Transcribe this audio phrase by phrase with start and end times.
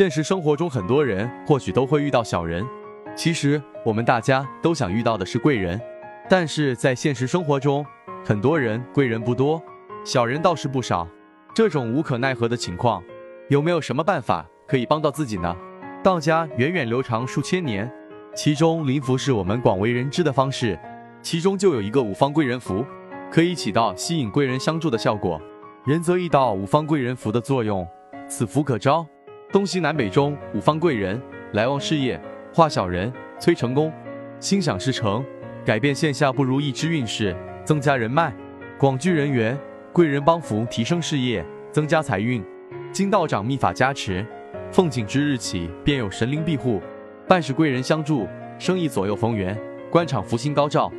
[0.00, 2.66] 现实生活中，很多人或许都会遇到小人。
[3.14, 5.78] 其实，我们大家都想遇到的是贵人，
[6.26, 7.84] 但是在现实生活中，
[8.24, 9.62] 很多人贵人不多，
[10.02, 11.06] 小人倒是不少。
[11.54, 13.02] 这种无可奈何的情况，
[13.50, 15.54] 有没有什么办法可以帮到自己呢？
[16.02, 17.92] 道家源远流长数千年，
[18.34, 20.78] 其中灵符是我们广为人知的方式，
[21.20, 22.82] 其中就有一个五方贵人符，
[23.30, 25.38] 可以起到吸引贵人相助的效果。
[25.84, 27.86] 仁则易道五方贵人符的作用，
[28.26, 29.06] 此符可招。
[29.52, 31.20] 东西南北中五方贵人
[31.54, 32.20] 来旺事业，
[32.54, 33.92] 化小人，催成功，
[34.38, 35.24] 心想事成，
[35.64, 38.32] 改变线下不如意之运势，增加人脉，
[38.78, 39.58] 广聚人缘，
[39.92, 42.44] 贵人帮扶，提升事业，增加财运。
[42.92, 44.24] 金道长秘法加持，
[44.70, 46.80] 奉请之日起便有神灵庇护，
[47.26, 49.58] 办事贵人相助，生意左右逢源，
[49.90, 50.92] 官场福星高照。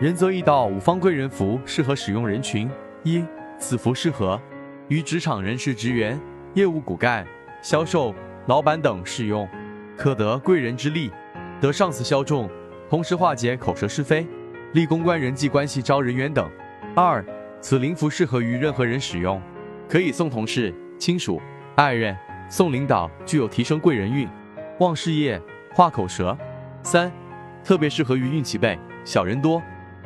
[0.00, 2.70] 仁则易道五方贵人符适合使用人群：
[3.02, 3.22] 一、
[3.58, 4.40] 此符适合
[4.88, 6.18] 于职场人士职员、
[6.54, 7.26] 业务骨干。
[7.60, 8.14] 销售、
[8.46, 9.48] 老板等适用，
[9.96, 11.10] 可得贵人之力，
[11.60, 12.48] 得上司效重，
[12.88, 14.26] 同时化解口舌是非，
[14.72, 16.48] 立公关、人际关系、招人缘等。
[16.94, 17.24] 二，
[17.60, 19.40] 此灵符适合于任何人使用，
[19.88, 21.40] 可以送同事、亲属、
[21.74, 22.16] 爱人，
[22.48, 24.28] 送领导，具有提升贵人运、
[24.78, 25.40] 旺事业、
[25.74, 26.36] 化口舌。
[26.82, 27.12] 三，
[27.64, 29.60] 特别适合于运气背、小人多，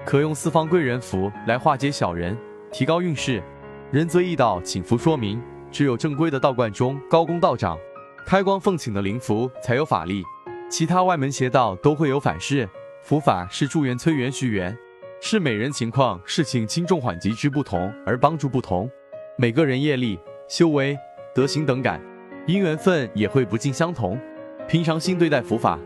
[0.04, 2.36] 可用四方贵人符来化解小人，
[2.72, 3.42] 提高运势。
[3.90, 5.40] 仁则易道，请符说明。
[5.72, 7.78] 只有正规的道观中高公道长
[8.26, 10.22] 开光奉请的灵符才有法力，
[10.70, 12.68] 其他外门邪道都会有反噬。
[13.02, 14.76] 符法是助缘、催缘、续缘，
[15.20, 18.88] 是每人情况、事情轻重缓急之不同而帮助不同。
[19.36, 20.96] 每个人业力、修为、
[21.34, 22.00] 德行等感，
[22.46, 24.16] 因缘分也会不尽相同。
[24.68, 25.76] 平常心对待符法，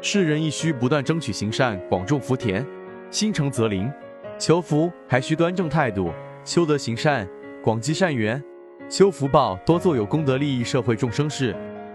[0.00, 2.66] 世人亦需不断争取行善，广种福田，
[3.10, 3.88] 心诚则灵。
[4.36, 6.10] 求福还需端正态度，
[6.44, 7.28] 修德行善，
[7.62, 8.42] 广积善缘。
[8.90, 11.56] 修福报，多做有功德、利益社会众生事。